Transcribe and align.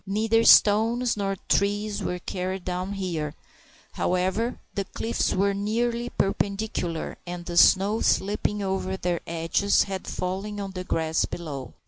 Neither 0.07 0.43
stones 0.45 1.15
nor 1.15 1.35
trees 1.47 2.01
were 2.01 2.17
carried 2.17 2.65
down 2.65 2.93
here, 2.93 3.35
however, 3.91 4.53
for 4.53 4.61
the 4.73 4.85
cliffs 4.85 5.31
were 5.31 5.53
nearly 5.53 6.09
perpendicular, 6.09 7.19
and 7.27 7.45
the 7.45 7.55
snow 7.55 8.01
slipping 8.01 8.63
over 8.63 8.97
their 8.97 9.21
edges 9.27 9.83
had 9.83 10.07
fallen 10.07 10.59
on 10.59 10.71
the 10.71 10.83
grass 10.83 11.25
below. 11.25 11.75